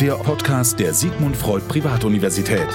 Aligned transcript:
der 0.00 0.14
Podcast 0.14 0.80
der 0.80 0.92
Sigmund 0.92 1.36
Freud 1.36 1.64
Privatuniversität. 1.68 2.66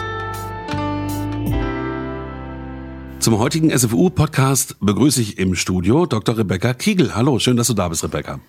Zum 3.20 3.38
heutigen 3.38 3.78
SFU-Podcast 3.78 4.78
begrüße 4.80 5.22
ich 5.22 5.38
im 5.38 5.54
Studio 5.56 6.06
Dr. 6.06 6.38
Rebecca 6.38 6.74
Kiegel. 6.74 7.16
Hallo, 7.16 7.38
schön, 7.40 7.58
dass 7.58 7.68
du 7.68 7.74
da 7.74 7.90
bist, 7.90 8.06
Rebecca. 8.06 8.40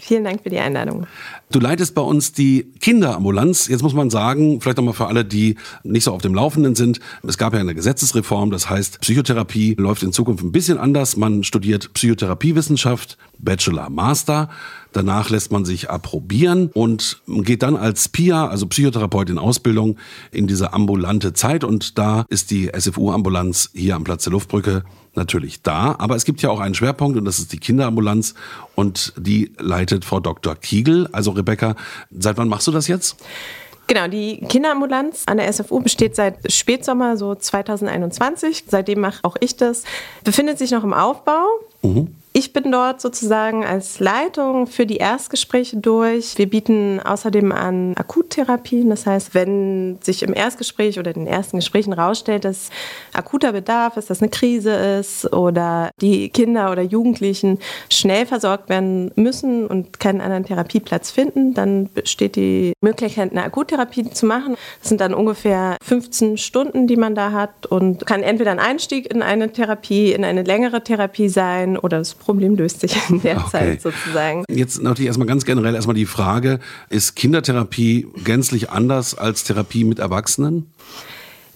Vielen 0.00 0.24
Dank 0.24 0.42
für 0.42 0.50
die 0.50 0.58
Einladung. 0.58 1.06
Du 1.52 1.60
leitest 1.60 1.94
bei 1.94 2.02
uns 2.02 2.32
die 2.32 2.72
Kinderambulanz. 2.80 3.68
Jetzt 3.68 3.82
muss 3.82 3.94
man 3.94 4.10
sagen, 4.10 4.60
vielleicht 4.60 4.78
nochmal 4.78 4.94
für 4.94 5.06
alle, 5.06 5.24
die 5.24 5.56
nicht 5.84 6.04
so 6.04 6.12
auf 6.12 6.22
dem 6.22 6.34
Laufenden 6.34 6.74
sind. 6.74 7.00
Es 7.22 7.38
gab 7.38 7.52
ja 7.54 7.60
eine 7.60 7.74
Gesetzesreform, 7.74 8.50
das 8.50 8.68
heißt, 8.68 9.00
Psychotherapie 9.02 9.74
läuft 9.78 10.02
in 10.02 10.12
Zukunft 10.12 10.42
ein 10.42 10.50
bisschen 10.50 10.78
anders. 10.78 11.16
Man 11.16 11.44
studiert 11.44 11.92
Psychotherapiewissenschaft, 11.92 13.18
Bachelor, 13.38 13.90
Master. 13.90 14.50
Danach 14.94 15.28
lässt 15.28 15.50
man 15.50 15.64
sich 15.64 15.90
approbieren 15.90 16.70
und 16.72 17.20
geht 17.26 17.62
dann 17.64 17.76
als 17.76 18.08
PIA, 18.08 18.46
also 18.46 18.66
Psychotherapeut 18.66 19.28
in 19.28 19.38
Ausbildung, 19.38 19.98
in 20.30 20.46
diese 20.46 20.72
ambulante 20.72 21.32
Zeit. 21.32 21.64
Und 21.64 21.98
da 21.98 22.24
ist 22.28 22.52
die 22.52 22.70
SFU-Ambulanz 22.72 23.70
hier 23.74 23.96
am 23.96 24.04
Platz 24.04 24.24
der 24.24 24.32
Luftbrücke 24.32 24.84
natürlich 25.16 25.62
da, 25.62 25.94
aber 25.98 26.16
es 26.16 26.24
gibt 26.24 26.42
ja 26.42 26.50
auch 26.50 26.60
einen 26.60 26.74
Schwerpunkt 26.74 27.16
und 27.16 27.24
das 27.24 27.38
ist 27.38 27.52
die 27.52 27.58
Kinderambulanz 27.58 28.34
und 28.74 29.12
die 29.16 29.52
leitet 29.58 30.04
Frau 30.04 30.20
Dr. 30.20 30.56
Kiegel. 30.56 31.08
Also 31.12 31.32
Rebecca, 31.32 31.76
seit 32.10 32.36
wann 32.36 32.48
machst 32.48 32.66
du 32.66 32.72
das 32.72 32.88
jetzt? 32.88 33.16
Genau, 33.86 34.08
die 34.08 34.38
Kinderambulanz 34.48 35.24
an 35.26 35.36
der 35.36 35.52
SFU 35.52 35.80
besteht 35.80 36.16
seit 36.16 36.50
Spätsommer, 36.50 37.16
so 37.16 37.34
2021. 37.34 38.64
Seitdem 38.68 39.00
mache 39.00 39.18
auch 39.22 39.36
ich 39.40 39.56
das. 39.56 39.84
Befindet 40.24 40.58
sich 40.58 40.70
noch 40.70 40.84
im 40.84 40.94
Aufbau. 40.94 41.44
Mhm. 41.82 42.14
Ich 42.36 42.52
bin 42.52 42.72
dort 42.72 43.00
sozusagen 43.00 43.64
als 43.64 44.00
Leitung 44.00 44.66
für 44.66 44.86
die 44.86 44.96
Erstgespräche 44.96 45.76
durch. 45.76 46.36
Wir 46.36 46.50
bieten 46.50 46.98
außerdem 46.98 47.52
an 47.52 47.94
Akuttherapien. 47.94 48.90
Das 48.90 49.06
heißt, 49.06 49.34
wenn 49.34 49.98
sich 50.02 50.24
im 50.24 50.34
Erstgespräch 50.34 50.98
oder 50.98 51.14
in 51.14 51.26
den 51.26 51.26
ersten 51.28 51.58
Gesprächen 51.58 51.92
rausstellt, 51.92 52.44
dass 52.44 52.70
akuter 53.12 53.52
Bedarf 53.52 53.96
ist, 53.98 54.10
dass 54.10 54.20
eine 54.20 54.30
Krise 54.30 54.72
ist 54.72 55.32
oder 55.32 55.90
die 56.00 56.28
Kinder 56.28 56.72
oder 56.72 56.82
Jugendlichen 56.82 57.60
schnell 57.88 58.26
versorgt 58.26 58.68
werden 58.68 59.12
müssen 59.14 59.68
und 59.68 60.00
keinen 60.00 60.20
anderen 60.20 60.44
Therapieplatz 60.44 61.12
finden, 61.12 61.54
dann 61.54 61.88
besteht 61.94 62.34
die 62.34 62.72
Möglichkeit, 62.80 63.30
eine 63.30 63.44
Akuttherapie 63.44 64.10
zu 64.10 64.26
machen. 64.26 64.56
Das 64.80 64.88
sind 64.88 65.00
dann 65.00 65.14
ungefähr 65.14 65.76
15 65.84 66.38
Stunden, 66.38 66.88
die 66.88 66.96
man 66.96 67.14
da 67.14 67.30
hat 67.30 67.66
und 67.66 68.06
kann 68.06 68.24
entweder 68.24 68.50
ein 68.50 68.58
Einstieg 68.58 69.08
in 69.14 69.22
eine 69.22 69.52
Therapie, 69.52 70.10
in 70.10 70.24
eine 70.24 70.42
längere 70.42 70.82
Therapie 70.82 71.28
sein 71.28 71.78
oder 71.78 71.98
das 71.98 72.23
Problem 72.24 72.56
löst 72.56 72.80
sich 72.80 72.96
in 73.08 73.20
der 73.20 73.36
okay. 73.36 73.50
Zeit 73.50 73.82
sozusagen. 73.82 74.44
Jetzt 74.48 74.82
natürlich 74.82 75.08
erstmal 75.08 75.28
ganz 75.28 75.44
generell 75.44 75.74
erstmal 75.74 75.94
die 75.94 76.06
Frage, 76.06 76.58
ist 76.88 77.16
Kindertherapie 77.16 78.06
gänzlich 78.24 78.70
anders 78.70 79.14
als 79.14 79.44
Therapie 79.44 79.84
mit 79.84 79.98
Erwachsenen? 79.98 80.66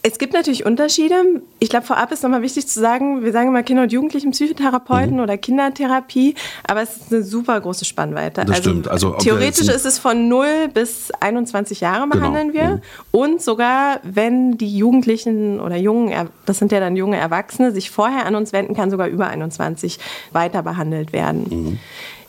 Es 0.09 0.19
gibt 0.19 0.33
natürlich 0.33 0.65
Unterschiede. 0.65 1.43
Ich 1.59 1.69
glaube, 1.69 1.85
vorab 1.85 2.11
ist 2.13 2.23
nochmal 2.23 2.41
wichtig 2.41 2.67
zu 2.67 2.81
sagen, 2.81 3.25
wir 3.25 3.33
sagen 3.33 3.49
immer 3.49 3.63
Kinder- 3.63 3.83
und 3.83 3.93
Jugendlichen 3.93 4.31
Psychotherapeuten 4.31 5.17
mhm. 5.17 5.23
oder 5.23 5.37
Kindertherapie, 5.37 6.35
aber 6.67 6.83
es 6.83 6.97
ist 6.97 7.13
eine 7.13 7.23
super 7.23 7.61
große 7.61 7.85
Spannweite. 7.85 8.45
Das 8.47 8.57
also, 8.57 8.71
stimmt. 8.71 8.89
Also, 8.89 9.11
theoretisch 9.13 9.69
ist 9.69 9.85
es 9.85 9.99
von 9.99 10.29
0 10.29 10.69
bis 10.73 11.11
21 11.21 11.81
Jahre 11.81 12.09
genau. 12.09 12.17
behandeln 12.17 12.53
genau. 12.53 12.65
wir. 12.65 12.75
Mhm. 12.77 12.81
Und 13.11 13.43
sogar, 13.43 14.01
wenn 14.03 14.57
die 14.57 14.77
Jugendlichen 14.79 15.61
oder 15.61 15.77
Jungen, 15.77 16.31
das 16.47 16.59
sind 16.59 16.73
ja 16.73 16.81
dann 16.81 16.97
junge 16.97 17.19
Erwachsene, 17.19 17.73
sich 17.73 17.91
vorher 17.91 18.25
an 18.25 18.35
uns 18.35 18.55
wenden, 18.55 18.75
kann 18.75 18.91
sogar 18.91 19.09
über 19.09 19.29
21 19.29 19.99
weiter 20.33 20.63
behandelt 20.63 21.13
werden. 21.13 21.45
Mhm. 21.51 21.79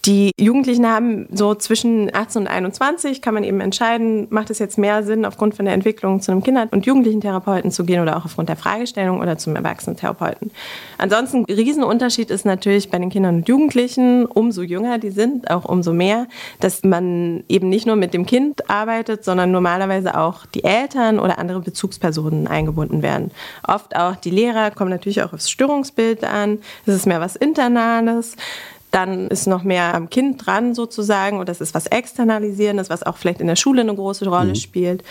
Die 0.09 0.31
Jugendlichen 0.39 0.87
haben 0.87 1.27
so 1.31 1.53
zwischen 1.53 2.09
18 2.11 2.41
und 2.41 2.47
21, 2.47 3.21
kann 3.21 3.35
man 3.35 3.43
eben 3.43 3.61
entscheiden, 3.61 4.25
macht 4.31 4.49
es 4.49 4.57
jetzt 4.57 4.79
mehr 4.79 5.03
Sinn, 5.03 5.23
aufgrund 5.23 5.53
von 5.53 5.65
der 5.65 5.75
Entwicklung 5.75 6.19
zu 6.19 6.31
einem 6.31 6.41
Kinder- 6.41 6.67
und 6.71 6.87
Jugendlichen-Therapeuten 6.87 7.69
zu 7.69 7.85
gehen 7.85 8.01
oder 8.01 8.17
auch 8.17 8.25
aufgrund 8.25 8.49
der 8.49 8.55
Fragestellung 8.55 9.19
oder 9.19 9.37
zum 9.37 9.55
Erwachsenen-Therapeuten. 9.55 10.49
Ansonsten, 10.97 11.45
ein 11.47 11.53
Riesenunterschied 11.53 12.31
ist 12.31 12.43
natürlich 12.43 12.89
bei 12.89 12.97
den 12.97 13.11
Kindern 13.11 13.35
und 13.35 13.47
Jugendlichen, 13.47 14.25
umso 14.25 14.63
jünger 14.63 14.97
die 14.97 15.11
sind, 15.11 15.51
auch 15.51 15.65
umso 15.65 15.93
mehr, 15.93 16.25
dass 16.59 16.83
man 16.83 17.43
eben 17.47 17.69
nicht 17.69 17.85
nur 17.85 17.95
mit 17.95 18.15
dem 18.15 18.25
Kind 18.25 18.67
arbeitet, 18.67 19.23
sondern 19.23 19.51
normalerweise 19.51 20.17
auch 20.17 20.47
die 20.47 20.63
Eltern 20.63 21.19
oder 21.19 21.37
andere 21.37 21.59
Bezugspersonen 21.59 22.47
eingebunden 22.47 23.03
werden. 23.03 23.29
Oft 23.67 23.95
auch 23.95 24.15
die 24.15 24.31
Lehrer 24.31 24.71
kommen 24.71 24.89
natürlich 24.89 25.21
auch 25.21 25.33
aufs 25.33 25.51
Störungsbild 25.51 26.23
an. 26.23 26.57
Es 26.87 26.95
ist 26.95 27.05
mehr 27.05 27.21
was 27.21 27.35
Internales. 27.35 28.35
Dann 28.91 29.27
ist 29.27 29.47
noch 29.47 29.63
mehr 29.63 29.93
am 29.93 30.09
Kind 30.09 30.45
dran 30.45 30.73
sozusagen 30.73 31.37
und 31.39 31.47
das 31.47 31.61
ist 31.61 31.75
was 31.75 31.85
Externalisierendes, 31.87 32.89
was 32.89 33.03
auch 33.03 33.17
vielleicht 33.17 33.41
in 33.41 33.47
der 33.47 33.55
Schule 33.55 33.81
eine 33.81 33.93
große 33.93 34.27
Rolle 34.27 34.49
mhm. 34.49 34.55
spielt. 34.55 35.03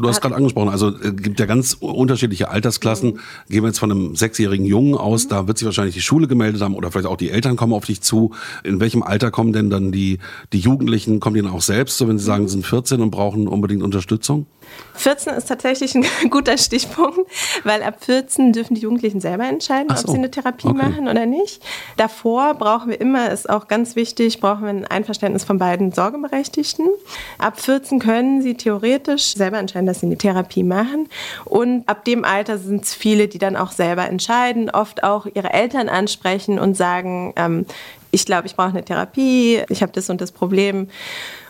Du 0.00 0.08
hast 0.08 0.20
gerade 0.20 0.34
angesprochen, 0.34 0.68
also 0.68 0.88
es 0.88 1.04
äh, 1.04 1.12
gibt 1.12 1.38
ja 1.40 1.46
ganz 1.46 1.74
unterschiedliche 1.74 2.48
Altersklassen. 2.48 3.20
Gehen 3.48 3.62
wir 3.62 3.68
jetzt 3.68 3.78
von 3.78 3.90
einem 3.90 4.16
sechsjährigen 4.16 4.66
Jungen 4.66 4.94
aus, 4.94 5.28
da 5.28 5.46
wird 5.46 5.58
sich 5.58 5.66
wahrscheinlich 5.66 5.94
die 5.94 6.00
Schule 6.00 6.26
gemeldet 6.26 6.62
haben 6.62 6.74
oder 6.74 6.90
vielleicht 6.90 7.06
auch 7.06 7.16
die 7.16 7.30
Eltern 7.30 7.56
kommen 7.56 7.72
auf 7.72 7.84
dich 7.84 8.00
zu. 8.00 8.32
In 8.62 8.80
welchem 8.80 9.02
Alter 9.02 9.30
kommen 9.30 9.52
denn 9.52 9.70
dann 9.70 9.92
die, 9.92 10.18
die 10.52 10.58
Jugendlichen, 10.58 11.20
kommen 11.20 11.34
die 11.34 11.42
dann 11.42 11.52
auch 11.52 11.62
selbst, 11.62 11.98
so 11.98 12.08
wenn 12.08 12.18
sie 12.18 12.24
sagen, 12.24 12.46
sie 12.48 12.52
sind 12.52 12.66
14 12.66 13.00
und 13.00 13.10
brauchen 13.10 13.46
unbedingt 13.48 13.82
Unterstützung? 13.82 14.46
14 14.94 15.34
ist 15.34 15.46
tatsächlich 15.46 15.94
ein 15.94 16.04
guter 16.30 16.56
Stichpunkt, 16.56 17.18
weil 17.64 17.82
ab 17.82 18.04
14 18.04 18.52
dürfen 18.52 18.74
die 18.74 18.82
Jugendlichen 18.82 19.20
selber 19.20 19.44
entscheiden, 19.44 19.94
so. 19.94 20.04
ob 20.04 20.10
sie 20.10 20.18
eine 20.18 20.30
Therapie 20.30 20.68
okay. 20.68 20.76
machen 20.76 21.08
oder 21.08 21.26
nicht. 21.26 21.62
Davor 21.96 22.54
brauchen 22.54 22.90
wir 22.90 23.00
immer, 23.00 23.30
ist 23.30 23.50
auch 23.50 23.68
ganz 23.68 23.96
wichtig, 23.96 24.40
brauchen 24.40 24.62
wir 24.62 24.70
ein 24.70 24.86
Einverständnis 24.86 25.44
von 25.44 25.58
beiden 25.58 25.92
Sorgeberechtigten. 25.92 26.88
Ab 27.38 27.60
14 27.60 27.98
können 27.98 28.42
sie 28.42 28.54
theoretisch 28.54 29.34
selber 29.34 29.58
entscheiden, 29.58 29.86
dass 29.86 30.00
sie 30.00 30.06
eine 30.06 30.18
Therapie 30.18 30.62
machen. 30.62 31.08
Und 31.44 31.88
ab 31.88 32.04
dem 32.04 32.24
Alter 32.24 32.58
sind 32.58 32.84
es 32.84 32.94
viele, 32.94 33.28
die 33.28 33.38
dann 33.38 33.56
auch 33.56 33.72
selber 33.72 34.06
entscheiden, 34.08 34.70
oft 34.70 35.02
auch 35.02 35.26
ihre 35.32 35.52
Eltern 35.52 35.88
ansprechen 35.88 36.58
und 36.58 36.76
sagen, 36.76 37.32
ähm, 37.36 37.66
ich 38.14 38.24
glaube, 38.24 38.46
ich 38.46 38.54
brauche 38.54 38.68
eine 38.68 38.84
Therapie, 38.84 39.62
ich 39.68 39.82
habe 39.82 39.92
das 39.92 40.08
und 40.08 40.20
das 40.20 40.30
Problem 40.30 40.88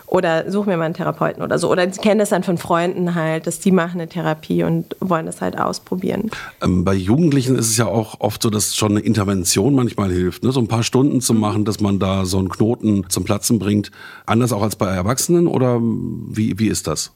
oder 0.07 0.49
such 0.51 0.65
mir 0.65 0.77
mal 0.77 0.85
einen 0.85 0.93
Therapeuten 0.93 1.41
oder 1.41 1.57
so. 1.59 1.71
Oder 1.71 1.91
sie 1.91 1.99
kennen 1.99 2.19
das 2.19 2.29
dann 2.29 2.43
von 2.43 2.57
Freunden 2.57 3.15
halt, 3.15 3.47
dass 3.47 3.59
die 3.59 3.71
machen 3.71 3.99
eine 3.99 4.09
Therapie 4.09 4.63
und 4.63 4.95
wollen 4.99 5.25
das 5.25 5.41
halt 5.41 5.57
ausprobieren. 5.57 6.29
Ähm, 6.61 6.83
bei 6.83 6.93
Jugendlichen 6.93 7.55
ist 7.55 7.69
es 7.69 7.77
ja 7.77 7.87
auch 7.87 8.19
oft 8.19 8.41
so, 8.41 8.49
dass 8.49 8.75
schon 8.75 8.91
eine 8.91 8.99
Intervention 9.01 9.73
manchmal 9.73 10.11
hilft, 10.11 10.43
ne? 10.43 10.51
so 10.51 10.59
ein 10.59 10.67
paar 10.67 10.83
Stunden 10.83 11.21
zu 11.21 11.33
mhm. 11.33 11.39
machen, 11.39 11.65
dass 11.65 11.79
man 11.79 11.99
da 11.99 12.25
so 12.25 12.37
einen 12.37 12.49
Knoten 12.49 13.05
zum 13.09 13.23
Platzen 13.23 13.59
bringt. 13.59 13.91
Anders 14.25 14.51
auch 14.51 14.61
als 14.61 14.75
bei 14.75 14.87
Erwachsenen 14.87 15.47
oder 15.47 15.79
wie, 15.81 16.59
wie 16.59 16.67
ist 16.67 16.87
das? 16.87 17.11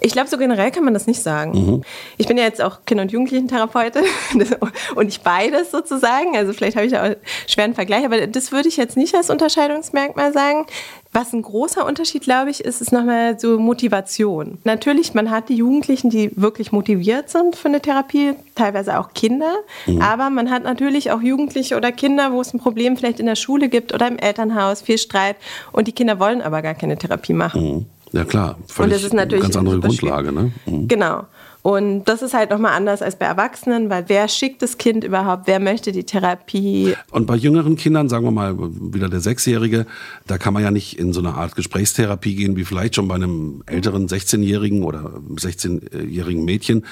Ich 0.00 0.12
glaube, 0.12 0.28
so 0.28 0.38
generell 0.38 0.70
kann 0.70 0.84
man 0.84 0.94
das 0.94 1.06
nicht 1.06 1.22
sagen. 1.22 1.52
Mhm. 1.52 1.82
Ich 2.16 2.26
bin 2.26 2.36
ja 2.36 2.44
jetzt 2.44 2.62
auch 2.62 2.84
Kinder- 2.86 3.02
und 3.02 3.12
Jugendlichen-Therapeutin 3.12 4.02
und 4.94 5.08
ich 5.08 5.20
beides 5.20 5.70
sozusagen. 5.70 6.36
Also 6.36 6.52
vielleicht 6.52 6.76
habe 6.76 6.86
ich 6.86 6.92
ja 6.92 7.00
auch 7.00 7.06
einen 7.06 7.16
schweren 7.46 7.74
Vergleich, 7.74 8.04
aber 8.04 8.26
das 8.26 8.52
würde 8.52 8.68
ich 8.68 8.76
jetzt 8.76 8.96
nicht 8.96 9.14
als 9.14 9.30
Unterscheidungsmerkmal 9.30 10.32
sagen. 10.32 10.66
Was 11.10 11.32
ein 11.32 11.40
großer 11.40 11.86
Unterschied, 11.86 12.22
glaube 12.22 12.50
ich, 12.50 12.62
ist, 12.62 12.82
ist 12.82 12.92
nochmal 12.92 13.40
so 13.40 13.58
Motivation. 13.58 14.58
Natürlich, 14.64 15.14
man 15.14 15.30
hat 15.30 15.48
die 15.48 15.56
Jugendlichen, 15.56 16.10
die 16.10 16.30
wirklich 16.36 16.70
motiviert 16.70 17.30
sind 17.30 17.56
für 17.56 17.68
eine 17.68 17.80
Therapie, 17.80 18.34
teilweise 18.54 18.98
auch 19.00 19.14
Kinder. 19.14 19.54
Mhm. 19.86 20.02
Aber 20.02 20.28
man 20.28 20.50
hat 20.50 20.64
natürlich 20.64 21.10
auch 21.10 21.22
Jugendliche 21.22 21.76
oder 21.76 21.92
Kinder, 21.92 22.32
wo 22.32 22.42
es 22.42 22.52
ein 22.52 22.60
Problem 22.60 22.96
vielleicht 22.96 23.20
in 23.20 23.26
der 23.26 23.36
Schule 23.36 23.70
gibt 23.70 23.94
oder 23.94 24.06
im 24.06 24.18
Elternhaus, 24.18 24.82
viel 24.82 24.98
Streit. 24.98 25.36
Und 25.72 25.88
die 25.88 25.92
Kinder 25.92 26.20
wollen 26.20 26.42
aber 26.42 26.60
gar 26.60 26.74
keine 26.74 26.98
Therapie 26.98 27.32
machen. 27.32 27.62
Mhm. 27.62 27.86
Ja 28.12 28.24
klar, 28.24 28.58
völlig 28.66 28.84
und 28.84 28.90
das 28.90 29.04
ist 29.04 29.14
natürlich 29.14 29.42
ganz 29.42 29.56
andere 29.56 29.80
Grundlage. 29.80 30.32
Ne? 30.32 30.52
Mhm. 30.66 30.88
Genau. 30.88 31.26
Und 31.62 32.04
das 32.04 32.22
ist 32.22 32.34
halt 32.34 32.50
nochmal 32.50 32.72
anders 32.72 33.02
als 33.02 33.16
bei 33.16 33.26
Erwachsenen, 33.26 33.90
weil 33.90 34.04
wer 34.06 34.28
schickt 34.28 34.62
das 34.62 34.78
Kind 34.78 35.04
überhaupt, 35.04 35.46
wer 35.46 35.58
möchte 35.58 35.92
die 35.92 36.04
Therapie? 36.04 36.94
Und 37.10 37.26
bei 37.26 37.36
jüngeren 37.36 37.76
Kindern, 37.76 38.08
sagen 38.08 38.24
wir 38.24 38.30
mal 38.30 38.56
wieder 38.56 39.08
der 39.08 39.20
Sechsjährige, 39.20 39.84
da 40.26 40.38
kann 40.38 40.54
man 40.54 40.62
ja 40.62 40.70
nicht 40.70 40.98
in 40.98 41.12
so 41.12 41.20
eine 41.20 41.34
Art 41.34 41.56
Gesprächstherapie 41.56 42.36
gehen, 42.36 42.56
wie 42.56 42.64
vielleicht 42.64 42.94
schon 42.94 43.08
bei 43.08 43.16
einem 43.16 43.62
älteren 43.66 44.08
16-Jährigen 44.08 44.84
oder 44.84 45.20
16-jährigen 45.34 46.44
Mädchen. 46.44 46.84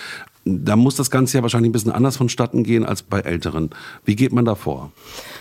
Da 0.48 0.76
muss 0.76 0.94
das 0.94 1.10
Ganze 1.10 1.38
ja 1.38 1.42
wahrscheinlich 1.42 1.70
ein 1.70 1.72
bisschen 1.72 1.90
anders 1.90 2.16
vonstatten 2.16 2.62
gehen 2.62 2.86
als 2.86 3.02
bei 3.02 3.18
Älteren. 3.18 3.70
Wie 4.04 4.14
geht 4.14 4.32
man 4.32 4.44
da 4.44 4.54
vor? 4.54 4.92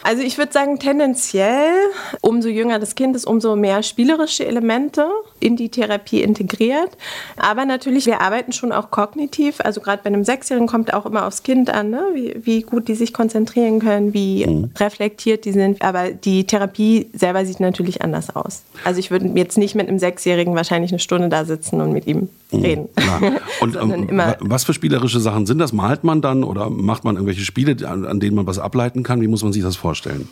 Also 0.01 0.23
ich 0.23 0.39
würde 0.39 0.51
sagen, 0.51 0.79
tendenziell, 0.79 1.75
umso 2.21 2.49
jünger 2.49 2.79
das 2.79 2.95
Kind 2.95 3.15
ist, 3.15 3.25
umso 3.25 3.55
mehr 3.55 3.83
spielerische 3.83 4.47
Elemente 4.47 5.07
in 5.39 5.57
die 5.57 5.69
Therapie 5.69 6.21
integriert. 6.23 6.97
Aber 7.37 7.65
natürlich, 7.65 8.07
wir 8.07 8.21
arbeiten 8.21 8.51
schon 8.51 8.71
auch 8.71 8.89
kognitiv. 8.89 9.59
Also 9.59 9.79
gerade 9.79 10.01
bei 10.03 10.07
einem 10.07 10.23
Sechsjährigen 10.23 10.67
kommt 10.67 10.91
auch 10.91 11.05
immer 11.05 11.27
aufs 11.27 11.43
Kind 11.43 11.69
an, 11.69 11.91
ne? 11.91 12.01
wie, 12.13 12.35
wie 12.43 12.61
gut 12.63 12.87
die 12.87 12.95
sich 12.95 13.13
konzentrieren 13.13 13.79
können, 13.79 14.13
wie 14.15 14.47
mhm. 14.47 14.71
reflektiert 14.79 15.45
die 15.45 15.51
sind. 15.51 15.83
Aber 15.83 16.09
die 16.09 16.47
Therapie 16.47 17.09
selber 17.13 17.45
sieht 17.45 17.59
natürlich 17.59 18.01
anders 18.01 18.35
aus. 18.35 18.63
Also 18.83 18.99
ich 18.99 19.11
würde 19.11 19.27
jetzt 19.35 19.59
nicht 19.59 19.75
mit 19.75 19.87
einem 19.87 19.99
Sechsjährigen 19.99 20.55
wahrscheinlich 20.55 20.91
eine 20.91 20.99
Stunde 20.99 21.29
da 21.29 21.45
sitzen 21.45 21.79
und 21.79 21.91
mit 21.93 22.07
ihm 22.07 22.29
mhm. 22.51 22.61
reden. 22.61 22.89
Und 23.61 23.75
ähm, 23.75 24.35
was 24.39 24.63
für 24.63 24.73
spielerische 24.95 25.19
Sachen 25.19 25.45
sind 25.45 25.59
das? 25.59 25.73
Malt 25.73 26.05
man 26.05 26.21
dann 26.21 26.45
oder 26.45 26.69
macht 26.69 27.03
man 27.03 27.15
irgendwelche 27.15 27.43
Spiele, 27.43 27.75
an, 27.85 28.05
an 28.05 28.21
denen 28.21 28.35
man 28.35 28.47
was 28.47 28.59
ableiten 28.59 29.03
kann? 29.03 29.19
Wie 29.19 29.27
muss 29.27 29.43
man 29.43 29.51
sich 29.51 29.61
das 29.61 29.75
vorstellen? 29.75 30.29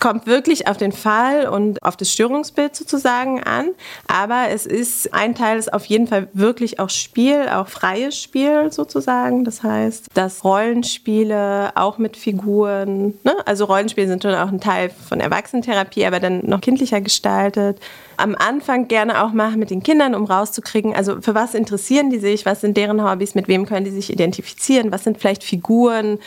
kommt 0.00 0.26
wirklich 0.26 0.66
auf 0.66 0.76
den 0.76 0.90
Fall 0.90 1.46
und 1.46 1.80
auf 1.80 1.96
das 1.96 2.10
Störungsbild 2.10 2.74
sozusagen 2.74 3.40
an. 3.40 3.68
Aber 4.08 4.48
es 4.50 4.66
ist, 4.66 5.14
ein 5.14 5.36
Teil 5.36 5.60
ist 5.60 5.72
auf 5.72 5.84
jeden 5.84 6.08
Fall 6.08 6.26
wirklich 6.32 6.80
auch 6.80 6.90
Spiel, 6.90 7.48
auch 7.48 7.68
freies 7.68 8.20
Spiel 8.20 8.72
sozusagen. 8.72 9.44
Das 9.44 9.62
heißt, 9.62 10.08
dass 10.14 10.42
Rollenspiele 10.42 11.70
auch 11.76 11.98
mit 11.98 12.16
Figuren, 12.16 13.14
ne? 13.22 13.36
also 13.46 13.66
Rollenspiele 13.66 14.08
sind 14.08 14.24
schon 14.24 14.34
auch 14.34 14.48
ein 14.48 14.60
Teil 14.60 14.90
von 14.90 15.20
Erwachsenentherapie, 15.20 16.04
aber 16.04 16.18
dann 16.18 16.40
noch 16.46 16.60
kindlicher 16.60 17.00
gestaltet 17.00 17.78
am 18.22 18.36
Anfang 18.36 18.86
gerne 18.86 19.24
auch 19.24 19.32
machen 19.32 19.58
mit 19.58 19.70
den 19.70 19.82
Kindern, 19.82 20.14
um 20.14 20.24
rauszukriegen, 20.24 20.94
also 20.94 21.20
für 21.20 21.34
was 21.34 21.54
interessieren 21.54 22.10
die 22.10 22.18
sich, 22.18 22.46
was 22.46 22.60
sind 22.60 22.76
deren 22.76 23.02
Hobbys, 23.02 23.34
mit 23.34 23.48
wem 23.48 23.66
können 23.66 23.84
die 23.84 23.90
sich 23.90 24.12
identifizieren, 24.12 24.92
was 24.92 25.02
sind 25.02 25.18
vielleicht 25.18 25.42
Figuren, 25.42 26.18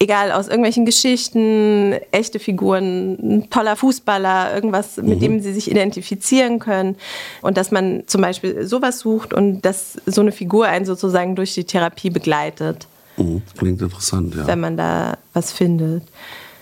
egal 0.00 0.32
aus 0.32 0.48
irgendwelchen 0.48 0.84
Geschichten, 0.84 1.94
echte 2.10 2.40
Figuren, 2.40 3.14
ein 3.14 3.50
toller 3.50 3.76
Fußballer, 3.76 4.54
irgendwas, 4.54 4.96
mit 4.96 5.18
mhm. 5.18 5.20
dem 5.20 5.40
sie 5.40 5.52
sich 5.52 5.70
identifizieren 5.70 6.58
können. 6.58 6.96
Und 7.42 7.56
dass 7.56 7.70
man 7.70 8.02
zum 8.06 8.22
Beispiel 8.22 8.66
sowas 8.66 8.98
sucht 8.98 9.32
und 9.32 9.62
dass 9.62 9.98
so 10.04 10.20
eine 10.20 10.32
Figur 10.32 10.66
einen 10.66 10.84
sozusagen 10.84 11.36
durch 11.36 11.54
die 11.54 11.64
Therapie 11.64 12.10
begleitet. 12.10 12.88
Mhm. 13.16 13.42
Klingt 13.56 13.80
interessant, 13.80 14.34
ja. 14.34 14.46
Wenn 14.46 14.60
man 14.60 14.76
da 14.76 15.16
was 15.32 15.52
findet. 15.52 16.02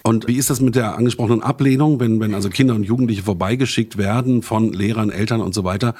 Und 0.07 0.29
wie 0.29 0.37
ist 0.37 0.51
das 0.51 0.61
mit 0.61 0.77
der 0.77 0.97
angesprochenen 0.97 1.43
Ablehnung, 1.43 1.99
wenn, 1.99 2.21
wenn 2.21 2.35
also 2.35 2.51
Kinder 2.51 2.75
und 2.75 2.85
Jugendliche 2.85 3.23
vorbeigeschickt 3.23 3.97
werden 3.97 4.43
von 4.43 4.71
Lehrern, 4.75 5.09
Eltern 5.09 5.41
und 5.41 5.55
so 5.55 5.65
weiter? 5.65 5.95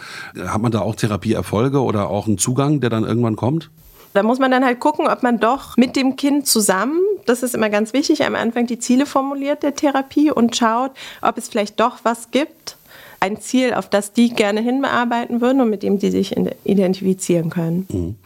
Hat 0.47 0.61
man 0.61 0.71
da 0.71 0.81
auch 0.81 0.95
Therapieerfolge 0.95 1.81
oder 1.81 2.11
auch 2.11 2.27
einen 2.27 2.37
Zugang, 2.37 2.81
der 2.81 2.91
dann 2.91 3.05
irgendwann 3.05 3.35
kommt? 3.35 3.71
Da 4.13 4.23
muss 4.23 4.39
man 4.39 4.51
dann 4.51 4.63
halt 4.63 4.79
gucken, 4.79 5.09
ob 5.09 5.23
man 5.23 5.41
doch 5.41 5.79
mit 5.79 5.97
dem 5.97 6.17
Kind 6.17 6.47
zusammen, 6.47 7.01
das 7.25 7.43
ist 7.43 7.55
immer 7.55 7.71
ganz 7.71 7.95
wichtig, 7.95 8.27
am 8.27 8.35
Anfang 8.35 8.67
die 8.67 8.79
Ziele 8.79 9.07
formuliert 9.07 9.63
der 9.63 9.75
Therapie 9.75 10.31
und 10.31 10.55
schaut, 10.55 10.91
ob 11.23 11.39
es 11.39 11.49
vielleicht 11.49 11.81
doch 11.81 12.01
was 12.03 12.31
gibt, 12.31 12.77
ein 13.21 13.41
Ziel, 13.41 13.73
auf 13.73 13.89
das 13.89 14.13
die 14.13 14.29
gerne 14.29 14.61
hinbearbeiten 14.61 15.41
würden 15.41 15.63
und 15.63 15.71
mit 15.71 15.83
dem 15.83 15.99
die 15.99 16.11
sich 16.11 16.37
identifizieren 16.65 17.49
können. 17.49 17.87
Mhm. 17.91 18.17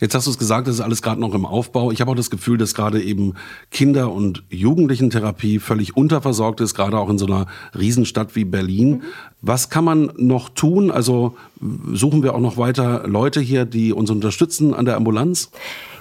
Jetzt 0.00 0.14
hast 0.14 0.26
du 0.26 0.30
es 0.30 0.38
gesagt, 0.38 0.66
das 0.66 0.76
ist 0.76 0.80
alles 0.80 1.02
gerade 1.02 1.20
noch 1.20 1.34
im 1.34 1.46
Aufbau. 1.46 1.90
Ich 1.90 2.00
habe 2.00 2.10
auch 2.10 2.16
das 2.16 2.30
Gefühl, 2.30 2.58
dass 2.58 2.74
gerade 2.74 3.02
eben 3.02 3.34
Kinder- 3.70 4.12
und 4.12 4.44
Jugendlichentherapie 4.50 5.58
völlig 5.58 5.96
unterversorgt 5.96 6.60
ist, 6.60 6.74
gerade 6.74 6.98
auch 6.98 7.08
in 7.08 7.18
so 7.18 7.26
einer 7.26 7.46
Riesenstadt 7.78 8.36
wie 8.36 8.44
Berlin. 8.44 9.02
Was 9.46 9.68
kann 9.68 9.84
man 9.84 10.10
noch 10.16 10.48
tun? 10.48 10.90
Also 10.90 11.36
suchen 11.92 12.22
wir 12.22 12.34
auch 12.34 12.40
noch 12.40 12.56
weiter 12.56 13.06
Leute 13.06 13.40
hier, 13.40 13.66
die 13.66 13.92
uns 13.92 14.10
unterstützen 14.10 14.72
an 14.72 14.86
der 14.86 14.96
Ambulanz? 14.96 15.50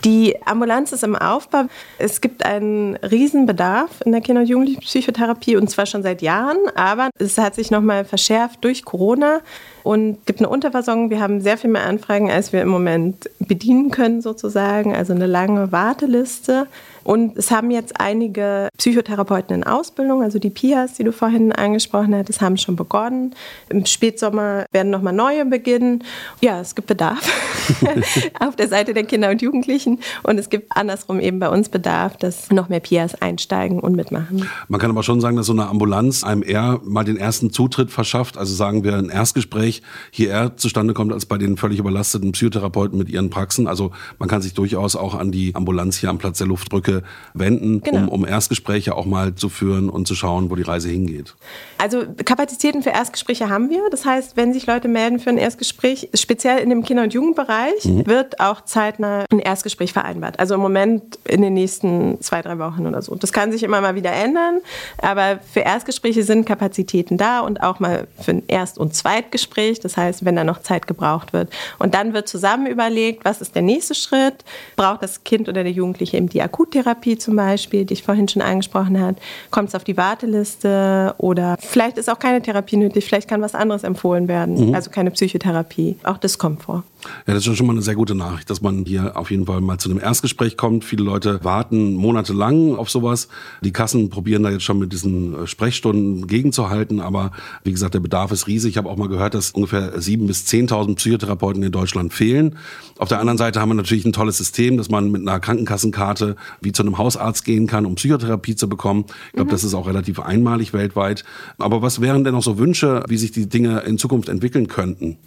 Die 0.06 0.36
Ambulanz 0.45 0.92
ist 0.94 1.04
im 1.04 1.16
Aufbau. 1.16 1.66
Es 1.98 2.22
gibt 2.22 2.45
einen 2.45 2.95
Riesenbedarf 2.98 4.01
in 4.06 4.13
der 4.13 4.22
Kinder- 4.22 4.42
und 4.42 4.48
Jugendlichenpsychotherapie 4.48 5.57
und 5.57 5.69
zwar 5.69 5.86
schon 5.86 6.04
seit 6.04 6.22
Jahren, 6.22 6.57
aber 6.75 7.10
es 7.19 7.38
hat 7.38 7.56
sich 7.56 7.69
nochmal 7.69 8.06
verschärft 8.06 8.63
durch 8.63 8.86
Corona 8.86 9.40
und 9.84 10.25
gibt 10.25 10.40
eine 10.40 10.50
Unterversorgung. 10.50 11.10
Wir 11.10 11.19
haben 11.19 11.42
sehr 11.42 11.57
viel 11.57 11.69
mehr 11.69 11.86
Anfragen, 11.86 12.31
als 12.31 12.54
wir 12.54 12.62
im 12.62 12.69
Moment 12.69 13.30
bedienen 13.40 13.92
können 13.92 14.22
sozusagen, 14.22 14.95
also 14.95 15.13
eine 15.13 15.28
lange 15.28 15.72
Warteliste. 15.74 16.68
Und 17.04 17.38
es 17.38 17.52
haben 17.52 17.72
jetzt 17.72 18.00
einige 18.00 18.70
Psychotherapeuten 18.78 19.56
in 19.56 19.64
Ausbildung, 19.64 20.24
also 20.24 20.40
die 20.40 20.50
PIAs, 20.50 20.94
die 20.94 21.04
du 21.04 21.12
vorhin 21.12 21.52
angesprochen 21.52 22.16
hattest, 22.16 22.42
haben 22.42 22.58
schon 22.58 22.76
begonnen. 22.76 23.36
Im 23.70 23.86
Spätsommer 23.86 24.66
werden 24.72 24.90
nochmal 24.90 25.14
neue 25.14 25.46
beginnen. 25.46 26.04
Ja, 26.42 26.62
es 26.62 26.76
gibt 26.76 26.88
Bedarf 26.88 27.22
auf 28.39 28.56
der 28.56 28.68
Seite 28.68 28.94
der 28.94 29.04
Kinder 29.04 29.30
und 29.30 29.42
Jugendlichen 29.42 30.00
und 30.24 30.38
es 30.38 30.50
gibt 30.50 30.75
andersrum 30.75 31.19
eben 31.19 31.39
bei 31.39 31.50
uns 31.50 31.69
Bedarf, 31.69 32.18
dass 32.18 32.51
noch 32.51 32.69
mehr 32.69 32.80
PIAs 32.80 33.15
einsteigen 33.15 33.80
und 33.80 33.95
mitmachen. 33.95 34.50
Man 34.68 34.80
kann 34.80 34.92
aber 34.92 35.04
schon 35.04 35.21
sagen, 35.21 35.38
dass 35.38 35.48
so 35.48 35.54
eine 35.54 35.68
Ambulanz 35.68 36.24
einem 36.24 36.44
eher 36.44 36.80
mal 36.83 37.04
den 37.04 37.18
ersten 37.18 37.51
Zutritt 37.51 37.92
verschafft. 37.92 38.38
Also 38.38 38.54
sagen 38.54 38.83
wir, 38.83 38.95
ein 38.95 39.10
Erstgespräch 39.10 39.81
hier 40.12 40.30
eher 40.30 40.57
zustande 40.57 40.94
kommt 40.94 41.13
als 41.13 41.25
bei 41.25 41.38
den 41.38 41.57
völlig 41.57 41.80
überlasteten 41.80 42.31
Psychotherapeuten 42.31 42.98
mit 42.98 43.10
ihren 43.10 43.30
Praxen. 43.30 43.68
Also 43.68 43.92
man 44.19 44.30
kann 44.30 44.42
sich 44.42 44.54
durchaus 44.54 44.95
auch 44.95 45.16
an 45.16 45.31
die 45.31 45.56
Ambulanz 45.56 45.98
hier 45.98 46.09
am 46.09 46.18
Platz 46.18 46.38
der 46.38 46.48
Luftbrücke 46.48 47.04
wenden, 47.33 47.81
genau. 47.81 48.04
um, 48.04 48.09
um 48.09 48.25
Erstgespräche 48.25 48.95
auch 48.95 49.06
mal 49.06 49.36
zu 49.36 49.50
führen 49.50 49.89
und 49.89 50.07
zu 50.07 50.16
schauen, 50.16 50.50
wo 50.50 50.56
die 50.56 50.63
Reise 50.63 50.89
hingeht? 50.89 51.36
Also 51.77 52.04
Kapazitäten 52.25 52.83
für 52.83 52.89
Erstgespräche 52.89 53.50
haben 53.50 53.69
wir. 53.69 53.81
Das 53.92 54.06
heißt, 54.06 54.38
wenn 54.38 54.54
sich 54.54 54.68
Leute 54.68 54.88
melden 54.88 55.19
für 55.19 55.30
ein 55.30 55.38
Erstgespräch, 55.38 56.09
speziell 56.13 56.59
in 56.59 56.69
dem 56.69 56.83
Kinder- 56.83 57.04
und 57.04 57.13
Jugendbereich, 57.13 57.53
mhm. 57.84 58.08
wird 58.08 58.40
auch 58.40 58.62
zeitnah 58.62 59.26
ein 59.32 59.40
Erstgespräch 59.40 59.94
vereinbart. 59.94 60.40
Also 60.40 60.56
im 60.56 60.62
Moment 60.62 61.20
in 61.26 61.42
den 61.42 61.54
nächsten 61.54 62.20
zwei, 62.22 62.42
drei 62.42 62.60
Wochen 62.60 62.86
oder 62.86 63.02
so. 63.02 63.16
Das 63.16 63.34
kann 63.34 63.52
sich 63.52 63.64
immer 63.64 63.82
mal 63.82 63.96
wieder 63.96 64.12
ändern, 64.12 64.60
aber 65.02 65.40
für 65.52 65.62
Erstgespräche 65.62 66.24
sind 66.24 66.46
Kapazitäten 66.46 67.18
da 67.18 67.42
und 67.42 67.62
auch 67.62 67.80
mal 67.80 68.08
für 68.20 68.32
ein 68.32 68.44
Erst- 68.48 68.78
und 68.78 68.96
Zweitgespräch. 68.96 69.80
Das 69.80 69.98
heißt, 69.98 70.26
wenn 70.26 70.36
da 70.36 70.44
noch 70.44 70.62
Zeit 70.62 70.88
gebraucht 70.88 71.34
wird. 71.34 71.50
Und 71.80 71.94
dann 71.94 72.14
wird 72.14 72.28
zusammen 72.28 72.68
überlegt, 72.68 73.26
was 73.26 73.42
ist 73.42 73.56
der 73.56 73.62
nächste 73.62 73.96
Schritt? 73.96 74.44
Braucht 74.76 75.04
das 75.04 75.24
Kind 75.24 75.50
oder 75.50 75.64
der 75.64 75.72
Jugendliche 75.72 76.18
eben 76.18 76.30
die 76.30 76.42
Akuttherapie? 76.42 77.18
Zum 77.18 77.36
Beispiel, 77.36 77.86
die 77.86 77.94
ich 77.94 78.04
vorhin 78.04 78.28
schon 78.28 78.42
angesprochen 78.42 79.00
habe, 79.00 79.18
kommt 79.52 79.70
es 79.70 79.76
auf 79.76 79.84
die 79.84 79.98
Warteliste 79.98 81.16
oder 81.18 81.58
vielleicht 81.60 81.98
ist 81.98 82.10
auch 82.10 82.20
keine 82.20 82.42
Therapie 82.42 82.78
nötig, 82.78 83.06
vielleicht 83.06 83.30
kann 83.30 83.42
was 83.42 83.56
anderes 83.56 83.84
empfohlen 83.84 84.28
werden, 84.28 84.70
mhm. 84.70 84.76
also 84.76 84.90
keine 84.90 85.12
Psychotherapie. 85.12 85.98
Auch 86.04 86.18
das 86.18 86.38
kommt 86.38 86.64
vor. 86.64 86.84
Ja, 87.28 87.34
das 87.34 87.43
ist 87.48 87.57
schon 87.57 87.68
mal 87.68 87.74
eine 87.74 87.81
sehr 87.81 87.95
gute 87.95 88.16
Nachricht, 88.16 88.50
dass 88.50 88.62
man 88.62 88.86
hier 88.86 89.18
auf 89.18 89.31
jeden 89.31 89.45
Fall 89.45 89.62
mal 89.62 89.78
zu 89.78 89.90
einem 89.90 90.00
Erstgespräch 90.00 90.57
kommt. 90.57 90.84
Viele 90.86 91.04
Leute 91.04 91.44
warten 91.44 91.94
monatelang 91.94 92.75
auf 92.75 92.90
sowas. 92.90 93.28
Die 93.62 93.72
Kassen 93.72 94.10
probieren 94.10 94.44
da 94.44 94.50
jetzt 94.50 94.63
schon 94.63 94.80
mit 94.80 94.94
diesen 94.94 95.44
äh, 95.44 95.48
Sprechstunden 95.48 96.28
gegenzuhalten, 96.28 97.00
aber 97.00 97.31
wie 97.63 97.72
gesagt, 97.72 97.94
der 97.94 98.00
Bedarf 98.00 98.31
ist 98.31 98.48
riesig. 98.48 98.72
Ich 98.72 98.78
habe 98.78 98.90
auch 98.90 98.98
mal 98.98 99.10
gehört, 99.10 99.34
dass 99.34 99.51
ungefähr 99.51 99.98
7.000 100.00 100.28
bis 100.28 100.45
10.000 100.45 100.95
Psychotherapeuten 100.95 101.63
in 101.63 101.72
Deutschland 101.72 102.13
fehlen. 102.13 102.56
Auf 102.98 103.10
der 103.10 103.19
anderen 103.19 103.38
Seite 103.38 103.60
haben 103.60 103.69
wir 103.69 103.75
natürlich 103.75 104.06
ein 104.06 104.13
tolles 104.13 104.38
System, 104.38 104.78
dass 104.78 104.90
man 104.90 105.12
mit 105.12 105.22
einer 105.22 105.40
Krankenkassenkarte 105.40 106.36
wie 106.62 106.72
zu 106.72 106.84
einem 106.84 106.98
Hausarzt 106.98 107.45
gehen 107.45 107.68
kann, 107.68 107.86
um 107.86 107.95
Psychotherapie 107.95 108.56
zu 108.56 108.69
bekommen. 108.69 109.06
Ich 109.28 109.34
glaube, 109.34 109.48
mhm. 109.48 109.51
das 109.51 109.63
ist 109.63 109.74
auch 109.74 109.88
relativ 109.88 110.19
einmalig 110.19 110.74
weltweit. 110.74 111.24
Aber 111.57 111.81
was 111.81 112.01
wären 112.01 112.24
denn 112.24 112.34
noch 112.34 112.44
so 112.44 112.57
Wünsche, 112.57 113.04
wie 113.07 113.18
sich 113.18 113.31
die 113.31 113.48
Dinge 113.48 113.81
in 113.81 113.98
Zukunft 113.98 114.30
entwickeln 114.30 114.68
könnten? 114.68 115.18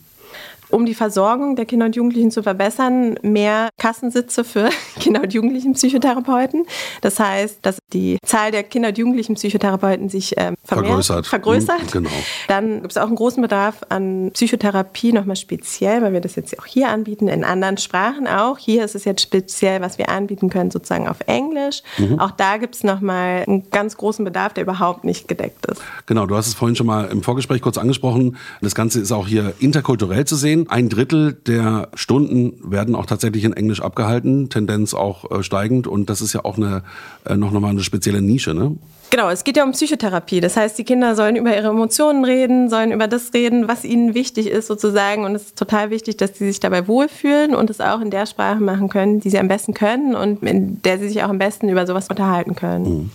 Um 0.71 0.87
die 0.87 0.95
Versorgung 0.95 1.57
der 1.57 1.65
Kinder 1.65 1.87
und 1.87 1.97
Jugendlichen 1.97 2.31
zu 2.31 2.43
verbessern, 2.43 3.19
mehr 3.23 3.69
Kassensitze 3.79 4.45
für 4.45 4.69
Kinder- 5.01 5.23
und 5.23 5.33
Jugendlichen-Psychotherapeuten. 5.33 6.67
Das 7.01 7.21
heißt, 7.21 7.61
dass 7.63 7.79
die 7.93 8.19
Zahl 8.25 8.51
der 8.51 8.63
Kinder- 8.63 8.89
und 8.89 8.99
Jugendlichen-Psychotherapeuten 8.99 10.09
sich 10.09 10.35
ähm, 10.37 10.55
vergrößert. 10.65 11.27
vergrößert. 11.27 11.83
Mhm, 11.83 11.91
genau. 11.91 12.11
Dann 12.49 12.83
gibt 12.83 12.93
es 12.93 12.99
auch 12.99 13.07
einen 13.07 13.17
großen 13.17 13.41
Bedarf 13.41 13.83
an 13.89 14.31
Psychotherapie, 14.33 15.13
nochmal 15.13 15.37
speziell, 15.37 16.03
weil 16.03 16.13
wir 16.13 16.21
das 16.21 16.35
jetzt 16.35 16.59
auch 16.59 16.67
hier 16.67 16.89
anbieten, 16.89 17.29
in 17.29 17.45
anderen 17.45 17.79
Sprachen 17.79 18.27
auch. 18.27 18.59
Hier 18.59 18.85
ist 18.85 18.95
es 18.95 19.05
jetzt 19.05 19.23
speziell, 19.23 19.81
was 19.81 19.99
wir 19.99 20.09
anbieten 20.09 20.51
können, 20.51 20.71
sozusagen 20.71 21.09
auf 21.09 21.19
Englisch. 21.27 21.83
Mhm. 21.99 22.19
Auch 22.19 22.33
da 22.33 22.57
gibt 22.57 22.75
es 22.75 22.85
nochmal 22.85 23.45
einen 23.47 23.71
ganz 23.71 23.97
großen 23.97 24.25
Bedarf, 24.25 24.55
der 24.55 24.65
überhaupt 24.65 25.05
nicht 25.05 25.29
gedeckt 25.29 25.67
ist. 25.67 25.81
Genau, 26.07 26.27
du 26.27 26.37
hast 26.37 26.49
es 26.49 26.55
vorhin 26.55 26.77
schon 26.77 26.87
mal 26.87 27.09
im 27.09 27.23
Vorgespräch 27.23 27.61
kurz 27.61 27.79
angesprochen. 27.79 28.37
Das 28.61 28.75
Ganze 28.75 29.01
ist 29.01 29.13
auch 29.13 29.29
hier 29.29 29.55
interkulturell 29.61 30.25
zu 30.25 30.37
sehen 30.37 30.56
sehen. 30.57 30.71
Ein 30.71 30.89
Drittel 30.89 31.35
der 31.35 31.89
Stunden 31.95 32.59
werden 32.63 32.95
auch 32.95 33.07
tatsächlich 33.07 33.45
in 33.45 33.53
Englisch 33.53 33.81
abgehalten, 33.81 34.49
Tendenz 34.49 34.95
auch 34.95 35.31
äh, 35.31 35.43
steigend. 35.43 35.87
Und 35.87 36.11
das 36.11 36.21
ist 36.21 36.33
ja 36.33 36.45
auch 36.45 36.57
eine, 36.57 36.83
äh, 37.25 37.37
noch 37.37 37.51
nochmal 37.51 37.71
eine 37.71 37.83
spezielle 37.83 38.23
Nische, 38.23 38.55
ne? 38.55 38.77
Genau, 39.11 39.31
es 39.31 39.45
geht 39.45 39.57
ja 39.57 39.63
um 39.63 39.71
Psychotherapie. 39.71 40.41
Das 40.41 40.57
heißt, 40.57 40.77
die 40.77 40.83
Kinder 40.83 41.15
sollen 41.15 41.37
über 41.37 41.55
ihre 41.55 41.69
Emotionen 41.69 42.25
reden, 42.25 42.69
sollen 42.69 42.91
über 42.91 43.07
das 43.07 43.33
reden, 43.33 43.69
was 43.69 43.85
ihnen 43.85 44.15
wichtig 44.15 44.49
ist 44.49 44.67
sozusagen. 44.67 45.25
Und 45.25 45.37
es 45.37 45.43
ist 45.43 45.59
total 45.59 45.91
wichtig, 45.91 46.17
dass 46.17 46.37
sie 46.37 46.47
sich 46.47 46.59
dabei 46.59 46.89
wohlfühlen 46.89 47.55
und 47.55 47.71
es 47.71 47.81
auch 47.81 48.01
in 48.01 48.11
der 48.11 48.27
Sprache 48.27 48.61
machen 48.61 48.89
können, 48.89 49.21
die 49.21 49.31
sie 49.31 49.39
am 49.39 49.47
besten 49.47 49.75
können 49.75 50.17
und 50.17 50.43
in 50.43 50.83
der 50.83 50.99
sie 50.99 51.07
sich 51.07 51.23
auch 51.23 51.29
am 51.29 51.39
besten 51.39 51.69
über 51.69 51.87
sowas 51.87 52.09
unterhalten 52.09 52.57
können. 52.57 52.85
Mhm. 52.85 53.11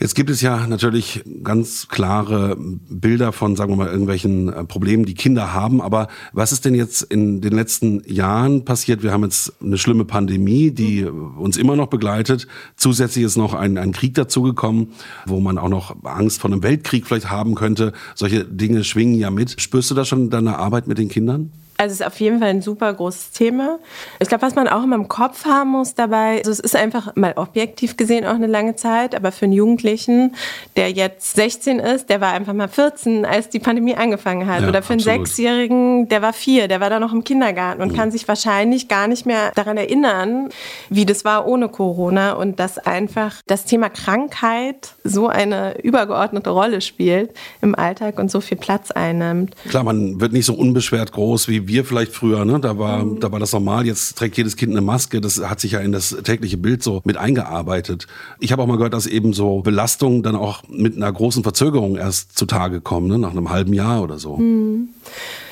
Jetzt 0.00 0.14
gibt 0.14 0.30
es 0.30 0.40
ja 0.40 0.66
natürlich 0.66 1.22
ganz 1.42 1.88
klare 1.88 2.56
Bilder 2.58 3.32
von, 3.32 3.54
sagen 3.54 3.70
wir 3.72 3.76
mal, 3.76 3.88
irgendwelchen 3.88 4.50
äh, 4.50 4.64
Problemen, 4.64 5.04
die 5.04 5.12
Kinder 5.12 5.52
haben. 5.52 5.82
Aber 5.82 6.08
was 6.32 6.52
ist 6.52 6.64
denn 6.64 6.74
jetzt 6.74 7.02
in 7.02 7.42
den 7.42 7.52
letzten 7.52 8.02
Jahren 8.10 8.64
passiert? 8.64 9.02
Wir 9.02 9.12
haben 9.12 9.24
jetzt 9.24 9.52
eine 9.62 9.76
schlimme 9.76 10.06
Pandemie, 10.06 10.70
die 10.70 11.04
uns 11.04 11.58
immer 11.58 11.76
noch 11.76 11.88
begleitet. 11.88 12.46
Zusätzlich 12.76 13.26
ist 13.26 13.36
noch 13.36 13.52
ein, 13.52 13.76
ein 13.76 13.92
Krieg 13.92 14.14
dazugekommen, 14.14 14.92
wo 15.26 15.38
man 15.38 15.58
auch 15.58 15.68
noch 15.68 16.02
Angst 16.02 16.40
vor 16.40 16.50
einem 16.50 16.62
Weltkrieg 16.62 17.06
vielleicht 17.06 17.30
haben 17.30 17.54
könnte. 17.54 17.92
Solche 18.14 18.46
Dinge 18.46 18.84
schwingen 18.84 19.16
ja 19.16 19.30
mit. 19.30 19.60
Spürst 19.60 19.90
du 19.90 19.94
da 19.94 20.06
schon 20.06 20.30
deine 20.30 20.58
Arbeit 20.58 20.88
mit 20.88 20.96
den 20.96 21.10
Kindern? 21.10 21.52
Also 21.80 21.94
es 21.94 22.00
ist 22.00 22.06
auf 22.06 22.20
jeden 22.20 22.40
Fall 22.40 22.48
ein 22.48 22.60
super 22.60 22.92
großes 22.92 23.30
Thema. 23.30 23.78
Ich 24.18 24.28
glaube, 24.28 24.42
was 24.42 24.54
man 24.54 24.68
auch 24.68 24.84
immer 24.84 24.96
im 24.96 25.08
Kopf 25.08 25.46
haben 25.46 25.70
muss 25.70 25.94
dabei, 25.94 26.36
also 26.36 26.50
es 26.50 26.60
ist 26.60 26.76
einfach 26.76 27.16
mal 27.16 27.32
objektiv 27.36 27.96
gesehen 27.96 28.26
auch 28.26 28.34
eine 28.34 28.48
lange 28.48 28.76
Zeit, 28.76 29.14
aber 29.14 29.32
für 29.32 29.46
einen 29.46 29.54
Jugendlichen, 29.54 30.36
der 30.76 30.90
jetzt 30.90 31.36
16 31.36 31.78
ist, 31.78 32.10
der 32.10 32.20
war 32.20 32.34
einfach 32.34 32.52
mal 32.52 32.68
14, 32.68 33.24
als 33.24 33.48
die 33.48 33.60
Pandemie 33.60 33.94
angefangen 33.94 34.46
hat. 34.46 34.60
Ja, 34.60 34.68
Oder 34.68 34.82
für 34.82 34.92
einen 34.92 35.00
Sechsjährigen, 35.00 36.10
der 36.10 36.20
war 36.20 36.34
vier, 36.34 36.68
der 36.68 36.80
war 36.80 36.90
da 36.90 37.00
noch 37.00 37.14
im 37.14 37.24
Kindergarten 37.24 37.80
und 37.80 37.92
mhm. 37.92 37.96
kann 37.96 38.10
sich 38.10 38.28
wahrscheinlich 38.28 38.88
gar 38.88 39.08
nicht 39.08 39.24
mehr 39.24 39.50
daran 39.54 39.78
erinnern, 39.78 40.50
wie 40.90 41.06
das 41.06 41.24
war 41.24 41.46
ohne 41.46 41.70
Corona 41.70 42.34
und 42.34 42.60
dass 42.60 42.76
einfach 42.76 43.36
das 43.46 43.64
Thema 43.64 43.88
Krankheit 43.88 44.92
so 45.02 45.28
eine 45.28 45.80
übergeordnete 45.80 46.50
Rolle 46.50 46.82
spielt 46.82 47.30
im 47.62 47.74
Alltag 47.74 48.18
und 48.18 48.30
so 48.30 48.42
viel 48.42 48.58
Platz 48.58 48.90
einnimmt. 48.90 49.54
Klar, 49.70 49.84
man 49.84 50.20
wird 50.20 50.34
nicht 50.34 50.44
so 50.44 50.52
unbeschwert 50.52 51.12
groß 51.12 51.48
wie 51.48 51.69
wir 51.70 51.84
vielleicht 51.84 52.12
früher, 52.12 52.44
ne? 52.44 52.60
Da 52.60 52.78
war, 52.78 53.04
mhm. 53.04 53.20
da 53.20 53.32
war 53.32 53.38
das 53.38 53.52
normal. 53.52 53.86
Jetzt 53.86 54.18
trägt 54.18 54.36
jedes 54.36 54.56
Kind 54.56 54.72
eine 54.72 54.82
Maske. 54.82 55.20
Das 55.20 55.40
hat 55.40 55.60
sich 55.60 55.72
ja 55.72 55.80
in 55.80 55.92
das 55.92 56.16
tägliche 56.22 56.58
Bild 56.58 56.82
so 56.82 57.00
mit 57.04 57.16
eingearbeitet. 57.16 58.06
Ich 58.38 58.52
habe 58.52 58.62
auch 58.62 58.66
mal 58.66 58.76
gehört, 58.76 58.92
dass 58.92 59.06
eben 59.06 59.32
so 59.32 59.60
Belastungen 59.60 60.22
dann 60.22 60.36
auch 60.36 60.62
mit 60.68 60.96
einer 60.96 61.12
großen 61.12 61.42
Verzögerung 61.42 61.96
erst 61.96 62.36
zutage 62.36 62.80
kommen, 62.80 63.08
ne? 63.08 63.18
nach 63.18 63.30
einem 63.30 63.50
halben 63.50 63.72
Jahr 63.72 64.02
oder 64.02 64.18
so. 64.18 64.36
Mhm. 64.36 64.88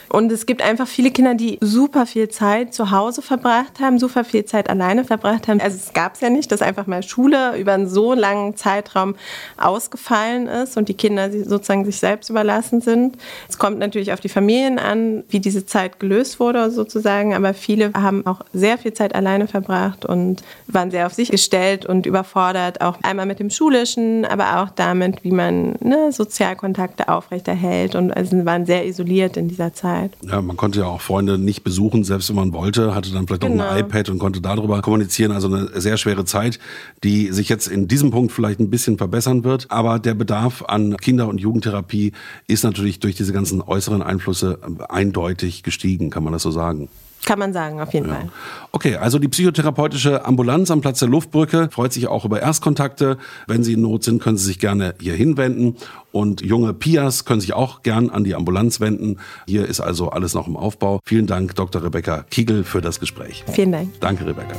Und 0.08 0.32
es 0.32 0.46
gibt 0.46 0.62
einfach 0.62 0.88
viele 0.88 1.10
Kinder, 1.10 1.34
die 1.34 1.58
super 1.60 2.06
viel 2.06 2.28
Zeit 2.28 2.72
zu 2.72 2.90
Hause 2.90 3.22
verbracht 3.22 3.80
haben, 3.80 3.98
super 3.98 4.24
viel 4.24 4.44
Zeit 4.44 4.70
alleine 4.70 5.04
verbracht 5.04 5.48
haben. 5.48 5.60
Also 5.60 5.76
es 5.76 5.92
gab 5.92 6.14
es 6.14 6.20
ja 6.20 6.30
nicht, 6.30 6.50
dass 6.50 6.62
einfach 6.62 6.86
mal 6.86 7.02
Schule 7.02 7.56
über 7.58 7.74
einen 7.74 7.88
so 7.88 8.14
langen 8.14 8.56
Zeitraum 8.56 9.16
ausgefallen 9.58 10.46
ist 10.46 10.76
und 10.76 10.88
die 10.88 10.94
Kinder 10.94 11.30
sozusagen 11.30 11.84
sich 11.84 11.98
selbst 11.98 12.30
überlassen 12.30 12.80
sind. 12.80 13.18
Es 13.48 13.58
kommt 13.58 13.78
natürlich 13.78 14.12
auf 14.12 14.20
die 14.20 14.28
Familien 14.28 14.78
an, 14.78 15.24
wie 15.28 15.40
diese 15.40 15.66
Zeit 15.66 16.00
gelöst 16.00 16.40
wurde 16.40 16.70
sozusagen, 16.70 17.34
aber 17.34 17.52
viele 17.54 17.92
haben 17.92 18.26
auch 18.26 18.40
sehr 18.52 18.78
viel 18.78 18.94
Zeit 18.94 19.14
alleine 19.14 19.46
verbracht 19.46 20.04
und 20.04 20.42
waren 20.66 20.90
sehr 20.90 21.06
auf 21.06 21.14
sich 21.14 21.30
gestellt 21.30 21.84
und 21.84 22.06
überfordert, 22.06 22.80
auch 22.80 22.98
einmal 23.02 23.26
mit 23.26 23.40
dem 23.40 23.50
Schulischen, 23.50 24.24
aber 24.24 24.62
auch 24.62 24.70
damit, 24.70 25.24
wie 25.24 25.32
man 25.32 25.76
ne, 25.80 26.12
Sozialkontakte 26.12 27.08
aufrechterhält 27.08 27.94
und 27.94 28.12
also 28.12 28.44
waren 28.44 28.64
sehr 28.64 28.86
isoliert 28.86 29.36
in 29.36 29.48
dieser 29.48 29.72
Zeit. 29.72 29.97
Zeit. 30.00 30.16
Ja, 30.22 30.40
man 30.42 30.56
konnte 30.56 30.80
ja 30.80 30.86
auch 30.86 31.00
Freunde 31.00 31.38
nicht 31.38 31.64
besuchen, 31.64 32.04
selbst 32.04 32.28
wenn 32.28 32.36
man 32.36 32.52
wollte, 32.52 32.94
hatte 32.94 33.12
dann 33.12 33.26
vielleicht 33.26 33.42
genau. 33.42 33.64
auch 33.64 33.72
ein 33.72 33.78
iPad 33.80 34.10
und 34.10 34.18
konnte 34.18 34.40
darüber 34.40 34.80
kommunizieren. 34.82 35.32
Also 35.32 35.48
eine 35.48 35.80
sehr 35.80 35.96
schwere 35.96 36.24
Zeit, 36.24 36.58
die 37.04 37.32
sich 37.32 37.48
jetzt 37.48 37.68
in 37.68 37.88
diesem 37.88 38.10
Punkt 38.10 38.32
vielleicht 38.32 38.60
ein 38.60 38.70
bisschen 38.70 38.98
verbessern 38.98 39.44
wird. 39.44 39.70
Aber 39.70 39.98
der 39.98 40.14
Bedarf 40.14 40.64
an 40.66 40.96
Kinder- 40.96 41.28
und 41.28 41.38
Jugendtherapie 41.38 42.12
ist 42.46 42.64
natürlich 42.64 43.00
durch 43.00 43.16
diese 43.16 43.32
ganzen 43.32 43.60
äußeren 43.60 44.02
Einflüsse 44.02 44.58
eindeutig 44.88 45.62
gestiegen, 45.62 46.10
kann 46.10 46.24
man 46.24 46.32
das 46.32 46.42
so 46.42 46.50
sagen. 46.50 46.88
Kann 47.24 47.38
man 47.38 47.52
sagen, 47.52 47.80
auf 47.80 47.92
jeden 47.92 48.08
ja. 48.08 48.14
Fall. 48.14 48.28
Okay, 48.72 48.96
also 48.96 49.18
die 49.18 49.28
psychotherapeutische 49.28 50.24
Ambulanz 50.24 50.70
am 50.70 50.80
Platz 50.80 51.00
der 51.00 51.08
Luftbrücke 51.08 51.68
freut 51.70 51.92
sich 51.92 52.06
auch 52.06 52.24
über 52.24 52.40
Erstkontakte. 52.40 53.18
Wenn 53.46 53.62
Sie 53.62 53.74
in 53.74 53.82
Not 53.82 54.04
sind, 54.04 54.22
können 54.22 54.36
Sie 54.36 54.46
sich 54.46 54.58
gerne 54.58 54.94
hier 55.00 55.14
hinwenden. 55.14 55.76
Und 56.12 56.40
junge 56.40 56.72
Pias 56.74 57.24
können 57.24 57.40
sich 57.40 57.52
auch 57.52 57.82
gern 57.82 58.10
an 58.10 58.24
die 58.24 58.34
Ambulanz 58.34 58.80
wenden. 58.80 59.18
Hier 59.46 59.66
ist 59.66 59.80
also 59.80 60.10
alles 60.10 60.34
noch 60.34 60.46
im 60.46 60.56
Aufbau. 60.56 61.00
Vielen 61.04 61.26
Dank, 61.26 61.54
Dr. 61.54 61.82
Rebecca 61.82 62.24
Kiegel, 62.30 62.64
für 62.64 62.80
das 62.80 63.00
Gespräch. 63.00 63.44
Vielen 63.52 63.72
Dank. 63.72 64.00
Danke, 64.00 64.26
Rebecca. 64.26 64.54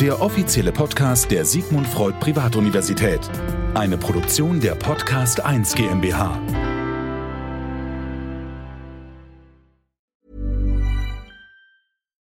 Der 0.00 0.22
offizielle 0.22 0.72
Podcast 0.72 1.30
der 1.30 1.44
Sigmund 1.44 1.86
Freud 1.86 2.16
Privatuniversität. 2.20 3.20
Eine 3.74 3.98
Produktion 3.98 4.60
der 4.60 4.74
Podcast 4.74 5.44
1 5.44 5.74
GmbH. 5.74 6.40